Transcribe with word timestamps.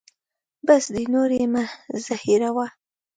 بس 0.67 0.83
دی 0.95 1.05
نور 1.13 1.29
یې 1.39 1.45
مه 1.53 1.63
زهیروه. 2.05 2.67